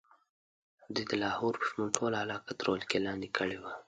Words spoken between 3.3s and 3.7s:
کړې